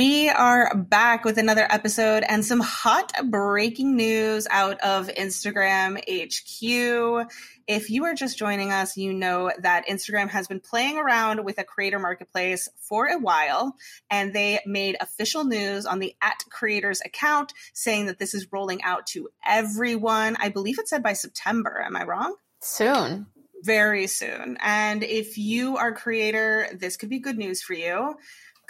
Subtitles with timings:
[0.00, 7.30] We are back with another episode and some hot breaking news out of Instagram HQ.
[7.66, 11.58] If you are just joining us, you know that Instagram has been playing around with
[11.58, 13.76] a creator marketplace for a while,
[14.10, 18.82] and they made official news on the at creators account saying that this is rolling
[18.82, 20.34] out to everyone.
[20.40, 21.78] I believe it said by September.
[21.84, 22.36] Am I wrong?
[22.62, 23.26] Soon
[23.62, 24.56] very soon.
[24.62, 28.16] And if you are a creator, this could be good news for you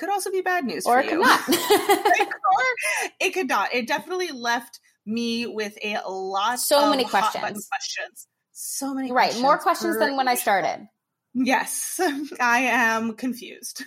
[0.00, 1.22] could also be bad news or for it you.
[1.22, 1.48] Could not.
[1.50, 2.64] or
[3.20, 3.74] it could not.
[3.74, 7.68] It definitely left me with a lot so many questions.
[7.68, 8.26] questions.
[8.52, 10.88] So many right, questions more questions than when I started.
[11.34, 12.00] Yes,
[12.40, 13.84] I am confused.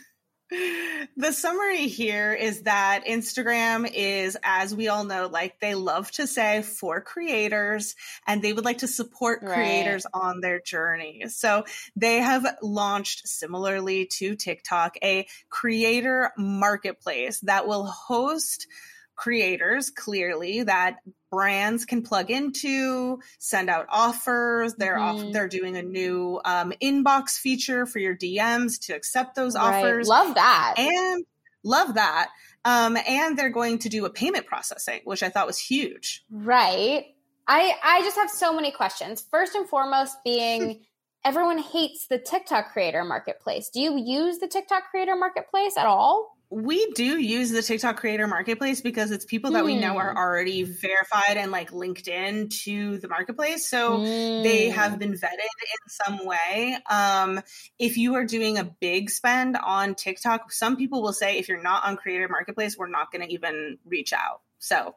[1.17, 6.27] The summary here is that Instagram is, as we all know, like they love to
[6.27, 7.95] say, for creators,
[8.27, 9.53] and they would like to support right.
[9.53, 11.25] creators on their journey.
[11.27, 11.65] So
[11.95, 18.67] they have launched, similarly to TikTok, a creator marketplace that will host
[19.15, 20.97] creators clearly that
[21.33, 24.75] brands can plug into, send out offers.
[24.75, 25.25] They're mm-hmm.
[25.25, 29.83] off, they're doing a new um, inbox feature for your DMs to accept those right.
[29.83, 30.07] offers.
[30.07, 30.75] Love that.
[30.77, 31.25] And
[31.63, 32.29] love that.
[32.63, 36.23] Um, and they're going to do a payment processing, which I thought was huge.
[36.29, 37.07] Right.
[37.47, 39.25] I I just have so many questions.
[39.31, 40.81] First and foremost being
[41.25, 43.69] everyone hates the TikTok creator marketplace.
[43.69, 46.32] Do you use the TikTok creator marketplace at all?
[46.53, 49.67] We do use the TikTok creator marketplace because it's people that mm.
[49.67, 50.17] we know are hmm.
[50.17, 53.67] already verified and like linked in to the marketplace.
[53.67, 54.43] So mm.
[54.43, 54.99] they have hmm.
[54.99, 56.77] been vetted in some way.
[56.89, 57.41] Um,
[57.79, 61.61] if you are doing a big spend on TikTok, some people will say if you're
[61.61, 64.41] not on creator marketplace, we're not going to even reach out.
[64.59, 64.95] So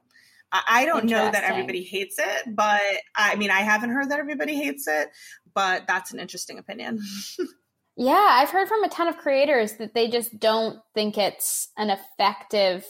[0.52, 2.80] I don't know that everybody hates it, but
[3.14, 5.08] I mean, I haven't heard that everybody hates it,
[5.54, 7.00] but that's an interesting opinion.
[7.96, 11.90] Yeah, I've heard from a ton of creators that they just don't think it's an
[11.90, 12.84] effective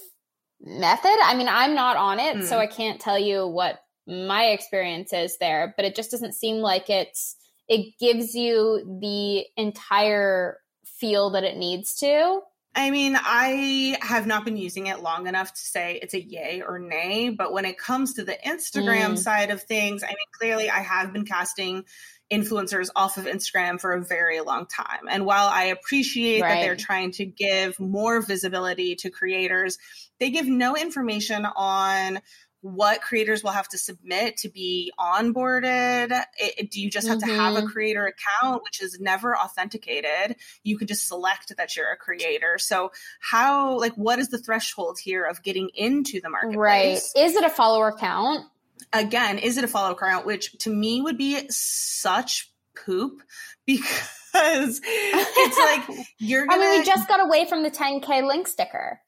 [0.60, 1.16] method.
[1.22, 2.44] I mean, I'm not on it, mm.
[2.44, 2.62] so hmm.
[2.62, 6.90] I can't tell you what my experience is there, but it just doesn't seem like
[6.90, 7.36] it's
[7.68, 12.40] it gives you the entire feel that it needs to.
[12.78, 16.62] I mean, I have not been using it long enough to say it's a yay
[16.66, 19.18] or nay, but when it comes to the Instagram mm.
[19.18, 21.84] side of things, I mean, clearly I have been casting
[22.30, 25.08] influencers off of Instagram for a very long time.
[25.08, 26.48] And while I appreciate right.
[26.48, 29.78] that they're trying to give more visibility to creators,
[30.18, 32.20] they give no information on
[32.60, 36.22] what creators will have to submit to be onboarded.
[36.38, 37.28] It, do you just have mm-hmm.
[37.28, 37.68] to have a mm-hmm.
[37.68, 40.36] creator account, which is never authenticated?
[40.64, 42.58] You can just select that you're a creator.
[42.58, 47.12] So, how, like, what is the threshold here of getting into the marketplace?
[47.14, 47.24] Right.
[47.24, 48.46] Is it a follower count?
[48.92, 50.26] again, is it a follower count?
[50.26, 53.22] Which to me would be such poop
[53.66, 56.62] because it's like you're gonna.
[56.62, 59.00] I mean, we just got away from the 10k link sticker.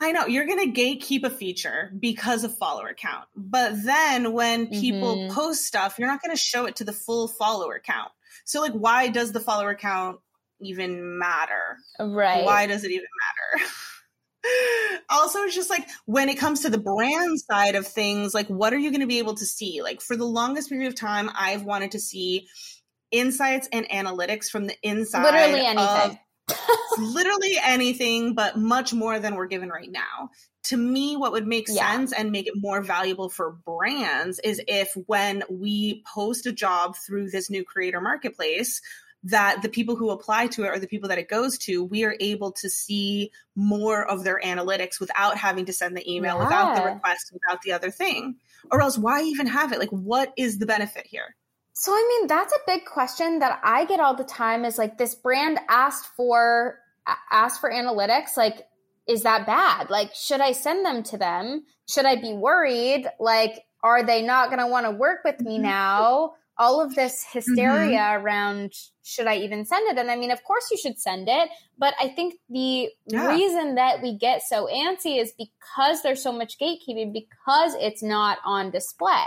[0.00, 3.26] I know you're going to gatekeep a feature because of follower count.
[3.34, 5.34] But then when people mm-hmm.
[5.34, 8.10] post stuff, you're not going to show it to the full follower count.
[8.44, 10.18] So, like, why does the follower count
[10.60, 11.78] even matter?
[11.98, 12.44] Right.
[12.44, 13.06] Why does it even
[13.58, 13.66] matter?
[15.10, 18.72] also it's just like when it comes to the brand side of things like what
[18.72, 21.28] are you going to be able to see like for the longest period of time
[21.36, 22.46] i've wanted to see
[23.10, 26.18] insights and analytics from the inside literally anything
[26.98, 30.30] literally anything but much more than we're given right now
[30.64, 31.90] to me what would make yeah.
[31.92, 36.96] sense and make it more valuable for brands is if when we post a job
[36.96, 38.80] through this new creator marketplace
[39.26, 42.04] that the people who apply to it or the people that it goes to, we
[42.04, 46.44] are able to see more of their analytics without having to send the email, yeah.
[46.44, 48.36] without the request, without the other thing.
[48.70, 49.80] Or else, why even have it?
[49.80, 51.34] Like, what is the benefit here?
[51.78, 54.96] So, I mean, that's a big question that I get all the time is like,
[54.96, 56.78] this brand asked for
[57.30, 58.66] asked for analytics like
[59.06, 63.60] is that bad like should i send them to them should i be worried like
[63.84, 65.66] are they not going to want to work with me mm-hmm.
[65.66, 68.24] now all of this hysteria mm-hmm.
[68.24, 69.98] around should I even send it?
[69.98, 73.28] And I mean, of course you should send it, but I think the yeah.
[73.28, 78.38] reason that we get so antsy is because there's so much gatekeeping because it's not
[78.44, 79.26] on display.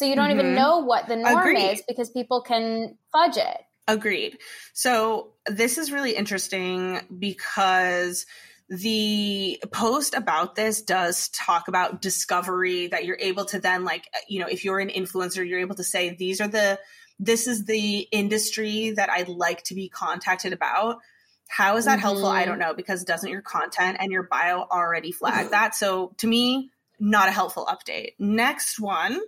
[0.00, 0.40] So you don't mm-hmm.
[0.40, 1.72] even know what the norm Agreed.
[1.72, 3.58] is because people can fudge it.
[3.86, 4.38] Agreed.
[4.72, 8.24] So this is really interesting because
[8.70, 14.40] the post about this does talk about discovery that you're able to then like you
[14.40, 16.78] know if you're an influencer you're able to say these are the
[17.18, 21.00] this is the industry that I'd like to be contacted about.
[21.46, 22.00] How is that mm-hmm.
[22.00, 22.28] helpful?
[22.28, 22.52] I mm-hmm.
[22.52, 25.74] don't know because doesn't your content and your bio already flag that?
[25.74, 28.12] So to me, not a helpful update.
[28.18, 29.20] Next one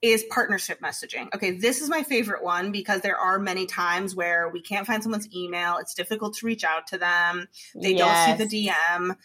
[0.00, 1.32] is partnership messaging.
[1.34, 5.02] Okay, this is my favorite one because there are many times where we can't find
[5.02, 5.78] someone's email.
[5.78, 7.48] It's difficult to reach out to them.
[7.74, 8.38] They yes.
[8.38, 9.16] don't see the DM.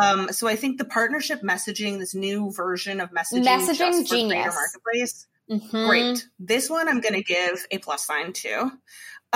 [0.00, 5.26] Um, so I think the partnership messaging, this new version of messaging, messaging genius marketplace,
[5.50, 5.86] mm-hmm.
[5.88, 6.28] great.
[6.38, 8.72] This one I'm going to give a plus sign to.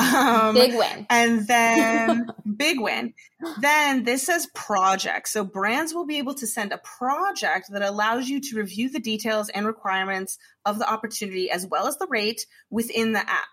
[0.01, 1.07] Um, big win.
[1.11, 2.27] And then
[2.57, 3.15] big win.
[3.61, 5.29] Then this says project.
[5.29, 9.01] So brands will be able to send a project that allows you to review the
[9.01, 13.49] details and requirements of the opportunity as well as the rate within the app.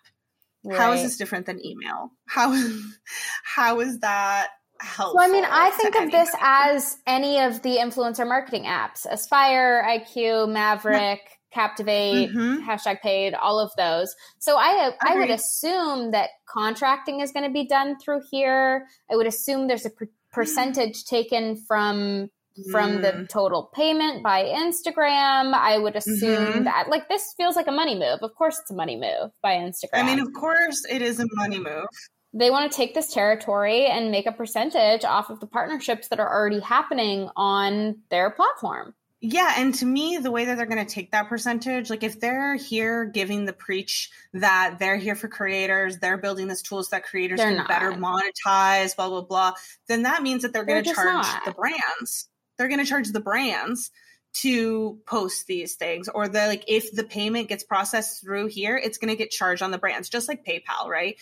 [0.64, 0.78] Right.
[0.78, 2.12] How is this different than email?
[2.28, 2.54] How
[3.44, 4.48] how is that
[4.80, 5.16] helpful?
[5.16, 6.24] Well, I mean, I think of anybody?
[6.24, 11.20] this as any of the influencer marketing apps: Aspire, IQ, Mavrck.
[11.56, 12.70] Captiv8, mm-hmm.
[12.70, 14.16] hashtag paid, all of those.
[14.40, 18.88] So I I would assume that contracting is going to be done through here.
[19.12, 22.30] I would assume there's a per- percentage taken from
[22.72, 23.02] from mm.
[23.02, 25.54] the total payment by Instagram.
[25.54, 26.64] I would assume mm-hmm.
[26.64, 28.20] that like this feels like a money move.
[28.22, 29.94] Of course it's a money move by Instagram.
[29.94, 31.86] I mean, of course it is a money move.
[32.34, 36.20] They want to take this territory and make a percentage off of the partnerships that
[36.20, 38.94] are already happening on their platform.
[39.20, 42.20] Yeah, and to me, the way that they're going to take that percentage, like if
[42.20, 47.04] they're here giving the preach that they're here for creators, they're building this tools that
[47.04, 47.68] creators they're can not.
[47.68, 49.54] better monetize, blah blah blah,
[49.88, 51.46] then that means that they're, they're going to charge not.
[51.46, 52.30] the brands.
[52.58, 53.90] They're going to charge the brands
[54.34, 59.00] to post these things, or the like if the payment gets processed through here, it's
[59.00, 61.16] going to get charged on the brands, just like PayPal, right?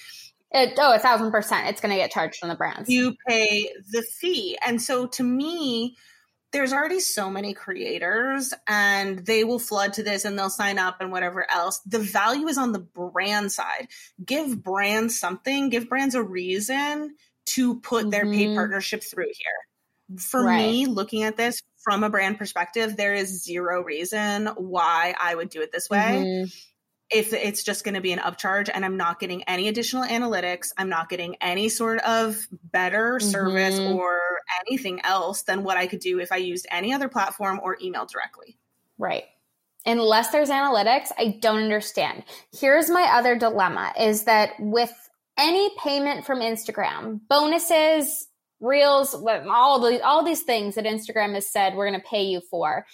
[0.51, 2.89] It, oh, a thousand percent, it's going to get charged on the brands.
[2.89, 5.95] You pay the fee, and so to me
[6.55, 11.01] there's already so many creators and they will flood to this and they'll sign up
[11.01, 11.81] and whatever else.
[11.85, 13.89] The value is on the brand side.
[14.23, 17.15] Give brands something, give brands a reason
[17.47, 18.09] to put mm-hmm.
[18.09, 18.55] their paid mm-hmm.
[18.55, 20.17] partnership through here.
[20.17, 20.61] For right.
[20.61, 25.49] me, looking at this from a brand perspective, there is zero reason why I would
[25.49, 26.23] do it this way.
[26.25, 26.45] Mm-hmm
[27.11, 30.71] if it's just going to be an upcharge and I'm not getting any additional analytics,
[30.77, 33.95] I'm not getting any sort of better service mm-hmm.
[33.95, 34.19] or
[34.67, 38.05] anything else than what I could do if I used any other platform or email
[38.05, 38.57] directly.
[38.97, 39.25] Right.
[39.85, 42.23] Unless there's analytics, I don't understand.
[42.59, 44.91] Here's my other dilemma is that with
[45.37, 48.27] any payment from Instagram, bonuses,
[48.59, 52.41] reels, all the all these things that Instagram has said we're going to pay you
[52.49, 52.87] for.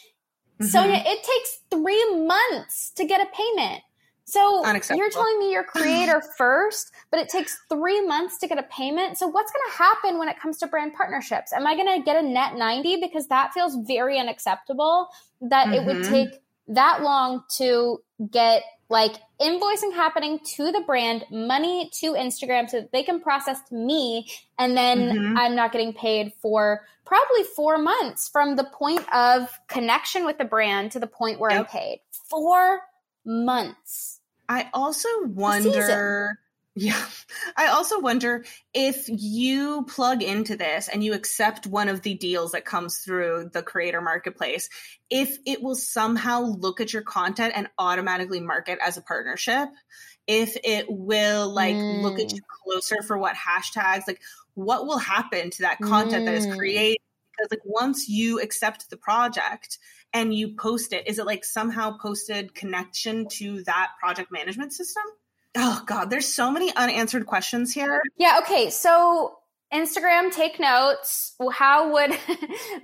[0.60, 0.66] Mm-hmm.
[0.66, 3.84] Sonia, it takes 3 months to get a payment.
[4.32, 4.64] So
[4.96, 9.18] you're telling me you're creator first, but it takes three months to get a payment.
[9.18, 11.52] So what's going to happen when it comes to brand partnerships?
[11.52, 12.98] Am I going to get a net 90?
[13.02, 15.10] Because that feels very unacceptable
[15.42, 15.74] that mm-hmm.
[15.74, 16.14] it would mm-hmm.
[16.14, 16.30] take
[16.70, 22.92] that long to get like invoicing happening to the brand, money to Instagram so that
[22.92, 24.30] they can process to me.
[24.58, 25.38] And then mm-hmm.
[25.38, 30.46] I'm not getting paid for probably four months from the point of connection with the
[30.46, 31.60] brand to the point where yep.
[31.60, 32.00] I'm paid.
[32.30, 32.82] Four
[33.26, 34.21] months.
[34.52, 36.38] I also wonder.
[36.74, 37.04] Yeah.
[37.58, 42.54] I also wonder if you plug into this and you accept one of the deals
[42.54, 44.70] that comes through the creator marketplace,
[45.10, 49.68] if it will somehow look at your content and automatically mark it as a partnership,
[50.28, 52.04] if it will like mm.
[52.04, 52.36] look at mm.
[52.36, 54.22] you closer for what hashtags, like
[54.54, 56.26] what will happen to that content mm.
[56.28, 56.58] that is mm.
[56.58, 57.00] created?
[57.42, 59.80] Because like once you accept the project,
[60.14, 65.04] and you post it, is it like somehow posted connection to that project management system?
[65.56, 68.02] Oh God, there's so many unanswered questions here.
[68.18, 68.40] Yeah.
[68.44, 68.70] Okay.
[68.70, 69.38] So
[69.74, 71.36] Instagram, take notes.
[71.54, 72.18] How would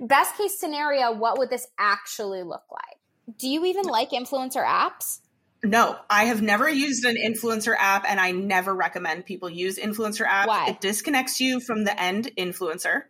[0.00, 1.12] best case scenario?
[1.12, 3.36] What would this actually look like?
[3.38, 5.20] Do you even like influencer apps?
[5.64, 10.24] No, I have never used an influencer app and I never recommend people use influencer
[10.24, 10.46] apps.
[10.46, 10.68] Why?
[10.68, 13.02] It disconnects you from the end influencer.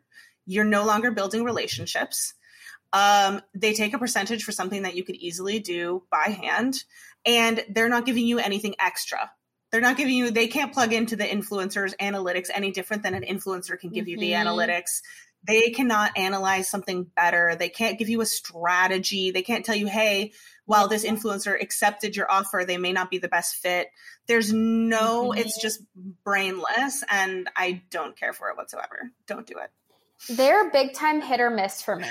[0.49, 2.33] You're no longer building relationships.
[2.95, 6.83] Um, they take a percentage for something that you could easily do by hand,
[7.26, 9.31] and they're not giving you anything extra.
[9.71, 13.25] They're not giving you, they can't plug into the influencer's analytics any different than an
[13.25, 14.12] influencer can give mm-hmm.
[14.12, 14.49] you the mm-hmm.
[14.49, 15.02] analytics.
[15.47, 17.55] They cannot analyze something better.
[17.55, 19.31] They can't give you a strategy.
[19.31, 20.33] They can't tell you, hey,
[20.64, 23.88] while this influencer accepted your offer, they may not be the best fit.
[24.26, 25.38] There's no, mm-hmm.
[25.38, 25.83] it's just
[26.25, 29.11] brainless, and I don't care for it whatsoever.
[29.26, 29.71] Don't do it.
[30.28, 32.08] They're big time hit or miss for me.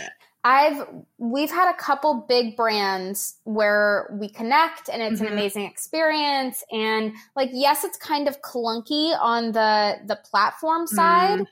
[0.48, 0.88] I've
[1.18, 5.28] we've had a couple big brands where we connect and it's mm-hmm.
[5.28, 11.40] an amazing experience and like yes it's kind of clunky on the the platform side
[11.40, 11.48] mm.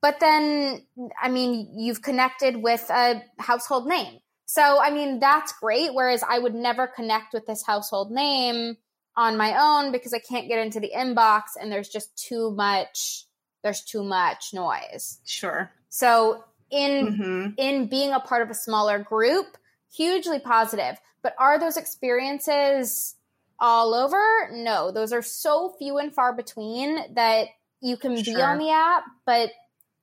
[0.00, 0.86] but then
[1.20, 4.20] I mean you've connected with a household name.
[4.46, 8.76] So I mean that's great whereas I would never connect with this household name
[9.16, 13.26] on my own because I can't get into the inbox and there's just too much
[13.64, 15.18] there's too much noise.
[15.24, 15.72] Sure.
[15.90, 17.46] So in mm-hmm.
[17.58, 19.58] in being a part of a smaller group,
[19.92, 20.98] hugely positive.
[21.22, 23.16] But are those experiences
[23.58, 24.50] all over?
[24.52, 27.48] No, those are so few and far between that
[27.82, 28.34] you can sure.
[28.34, 29.50] be on the app, but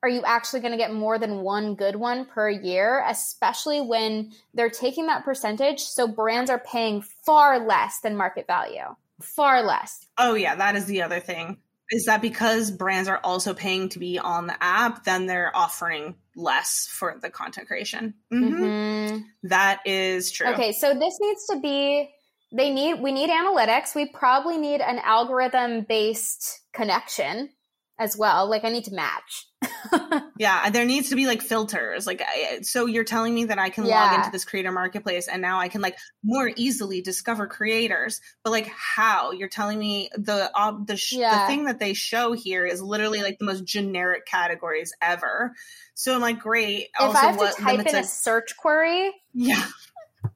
[0.02, 4.32] are you actually going to get more than one good one per year, especially when
[4.54, 5.80] they're taking that percentage?
[5.80, 10.06] So brands are paying far less than market value, far less.
[10.16, 11.58] Oh, yeah, that is the other thing.
[11.90, 16.16] Is that because brands are also paying to be on the app, then they're offering
[16.36, 18.14] less for the content creation?
[18.32, 18.62] Mm-hmm.
[18.62, 19.18] Mm-hmm.
[19.44, 20.48] That is true.
[20.48, 22.10] Okay, so this needs to be
[22.52, 27.50] they need we need analytics we probably need an algorithm based connection
[27.98, 29.48] as well like i need to match
[30.38, 32.06] yeah, there needs to be like filters.
[32.06, 32.22] Like,
[32.62, 34.04] so you're telling me that I can yeah.
[34.04, 38.20] log into this creator marketplace and now I can like more easily discover creators.
[38.44, 39.32] But like, how?
[39.32, 41.40] You're telling me the uh, the, sh- yeah.
[41.40, 45.54] the thing that they show here is literally like the most generic categories ever.
[45.94, 46.88] So I'm like, great.
[46.94, 49.66] If also, I have to type in a, a search query, yeah.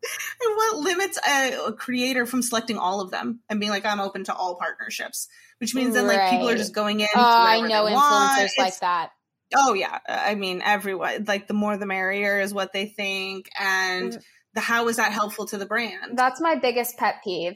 [0.40, 4.00] and what limits a, a, creator from selecting all of them and being like, I'm
[4.00, 5.28] open to all partnerships,
[5.58, 7.08] which means then like people are just going in.
[7.14, 9.10] Oh, I know influencers like that.
[9.54, 14.12] Oh yeah, I mean everyone like the more the merrier is what they think, and
[14.12, 14.22] mm.
[14.54, 16.16] the how is that helpful to the brand?
[16.16, 17.54] That's my biggest pet peeve.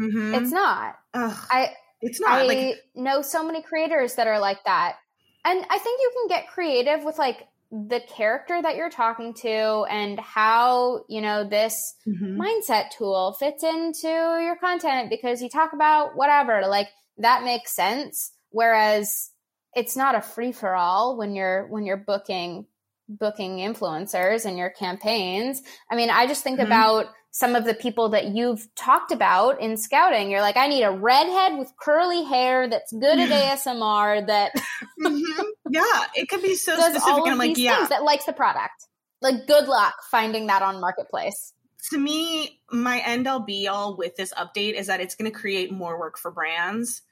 [0.00, 0.34] Mm-hmm.
[0.34, 0.94] It's not.
[1.12, 2.32] Ugh, I it's not.
[2.32, 4.96] I like, know so many creators that are like that,
[5.44, 9.84] and I think you can get creative with like the character that you're talking to
[9.90, 12.40] and how you know this mm-hmm.
[12.40, 18.32] mindset tool fits into your content because you talk about whatever like that makes sense
[18.50, 19.30] whereas
[19.74, 22.66] it's not a free for all when you're when you're booking
[23.08, 25.62] booking influencers and your campaigns.
[25.90, 26.66] I mean, I just think mm-hmm.
[26.66, 30.30] about some of the people that you've talked about in scouting.
[30.30, 35.42] You're like, I need a redhead with curly hair that's good at ASMR that mm-hmm.
[35.68, 37.08] Yeah, it could be so specific.
[37.08, 37.86] All I'm like, yeah.
[37.88, 38.86] that likes the product.
[39.20, 41.52] Like good luck finding that on marketplace.
[41.90, 45.36] To me, my end all be all with this update is that it's going to
[45.36, 47.02] create more work for brands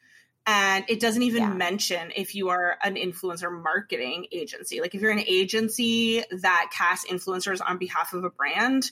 [0.47, 1.53] and it doesn't even yeah.
[1.53, 4.81] mention if you are an influencer marketing agency.
[4.81, 8.91] Like if you're an agency that casts influencers on behalf of a brand,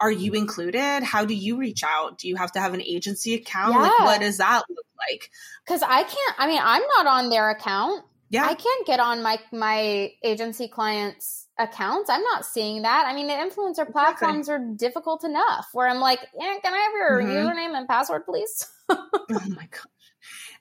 [0.00, 1.02] are you included?
[1.02, 2.18] How do you reach out?
[2.18, 3.74] Do you have to have an agency account?
[3.74, 3.82] Yeah.
[3.82, 5.30] Like what does that look like?
[5.66, 8.04] Cuz I can't I mean, I'm not on their account.
[8.28, 8.46] Yeah.
[8.46, 12.10] I can't get on my my agency clients accounts.
[12.10, 13.04] I'm not seeing that.
[13.06, 14.72] I mean, the influencer platforms exactly.
[14.72, 17.48] are difficult enough where I'm like, yeah, can I have your mm-hmm.
[17.48, 18.66] username and password, please?
[18.88, 19.86] oh my god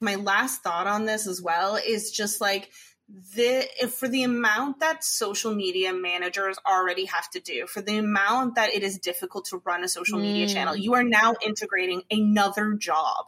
[0.01, 2.69] my last thought on this as well is just like
[3.35, 7.97] the if for the amount that social media managers already have to do for the
[7.97, 10.23] amount that it is difficult to run a social mm.
[10.23, 13.25] media channel you are now integrating another job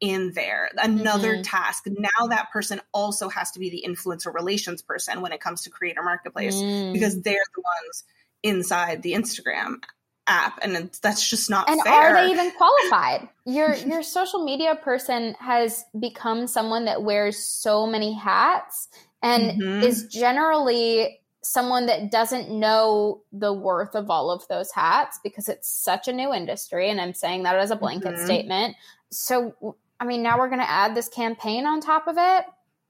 [0.00, 1.42] in there another mm-hmm.
[1.42, 5.62] task now that person also has to be the influencer relations person when it comes
[5.62, 6.92] to creator marketplace mm.
[6.92, 8.04] because they're the ones
[8.44, 9.78] inside the instagram
[10.28, 11.94] app and that's just not and fair.
[11.94, 17.86] are they even qualified your your social media person has become someone that wears so
[17.86, 18.88] many hats
[19.22, 19.82] and mm-hmm.
[19.82, 25.68] is generally someone that doesn't know the worth of all of those hats because it's
[25.68, 28.24] such a new industry and i'm saying that as a blanket mm-hmm.
[28.24, 28.76] statement
[29.10, 32.44] so i mean now we're going to add this campaign on top of it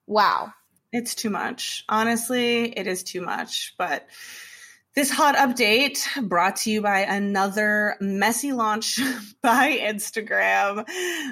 [0.07, 0.53] wow
[0.93, 4.07] it's too much honestly it is too much but
[4.99, 8.99] this hot update brought to you by another messy launch
[9.43, 10.85] by Instagram.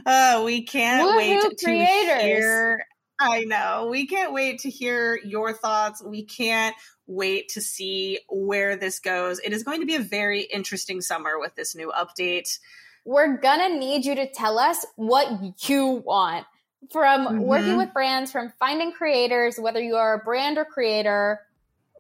[0.06, 2.86] Uh, we can't Woo-hoo wait to hear.
[3.18, 3.88] I know.
[3.90, 6.00] We can't wait to hear your thoughts.
[6.00, 6.76] We can't
[7.08, 9.40] wait to see where this goes.
[9.40, 12.60] It is going to be a very interesting summer with this new update.
[13.04, 16.46] We're going to need you to tell us what you want
[16.92, 17.38] from mm-hmm.
[17.40, 21.40] working with brands, from finding creators, whether you are a brand or creator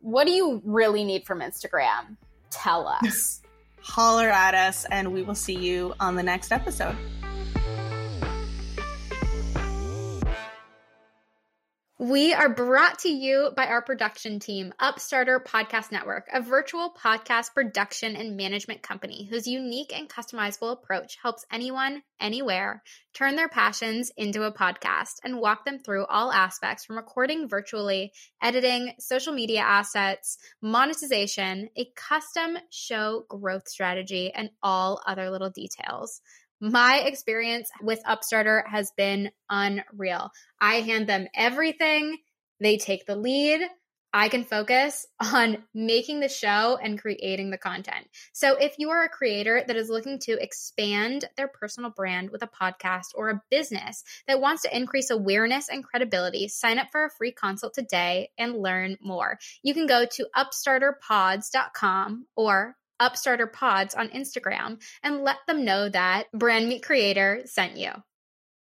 [0.00, 2.16] what do you really need from Instagram?
[2.50, 3.42] Tell us.
[3.80, 6.96] Holler at us, and we will see you on the next episode.
[11.98, 17.54] We are brought to you by our production team, Upstarter Podcast Network, a virtual podcast
[17.54, 22.82] production and management company whose unique and customizable approach helps anyone, anywhere,
[23.14, 28.12] turn their passions into a podcast and walk them through all aspects from recording virtually,
[28.42, 36.20] editing, social media assets, monetization, a custom show growth strategy, and all other little details.
[36.60, 40.30] My experience with Upstarter has been unreal.
[40.60, 42.18] I hand them everything,
[42.60, 43.60] they take the lead.
[44.12, 48.08] I can focus on making the show and creating the content.
[48.32, 52.42] So, if you are a creator that is looking to expand their personal brand with
[52.42, 57.04] a podcast or a business that wants to increase awareness and credibility, sign up for
[57.04, 59.38] a free consult today and learn more.
[59.62, 66.24] You can go to upstarterpods.com or Upstarter Pods on Instagram and let them know that
[66.32, 67.90] Brand Meet Creator sent you.